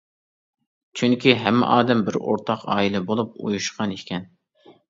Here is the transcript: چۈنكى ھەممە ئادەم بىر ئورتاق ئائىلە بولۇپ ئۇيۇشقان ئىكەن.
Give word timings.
چۈنكى 1.01 1.33
ھەممە 1.43 1.69
ئادەم 1.75 2.01
بىر 2.07 2.19
ئورتاق 2.21 2.65
ئائىلە 2.77 3.05
بولۇپ 3.11 3.39
ئۇيۇشقان 3.45 3.95
ئىكەن. 3.99 4.27